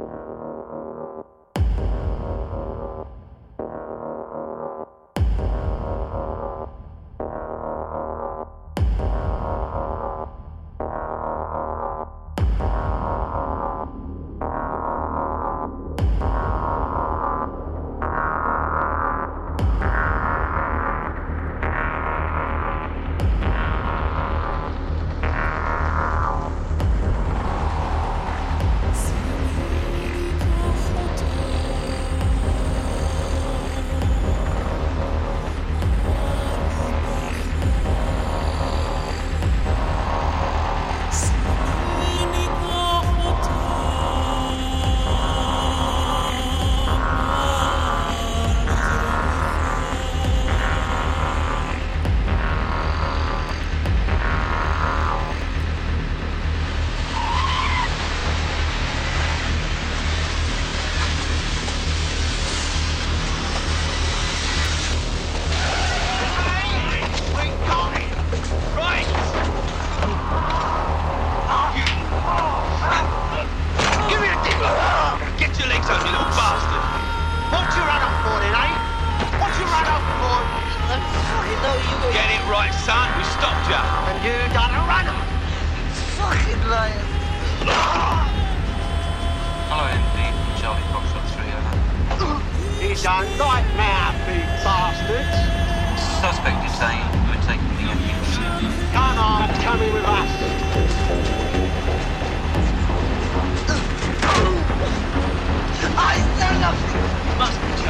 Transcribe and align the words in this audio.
you 0.00 0.49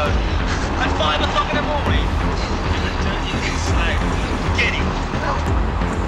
At 0.02 0.90
5 0.96 1.20
o'clock 1.20 1.50
in 1.50 1.56
the 1.56 1.62
morning. 1.62 2.06
You're 2.72 2.88
a 2.88 2.94
dirty 3.04 3.56
slag. 3.68 4.00
Get. 4.56 5.99